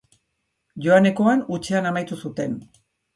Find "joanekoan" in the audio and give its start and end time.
0.85-1.43